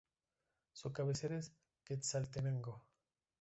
Su 0.73 0.91
cabecera 0.91 1.37
es 1.37 1.53
Quetzaltenango. 1.83 2.81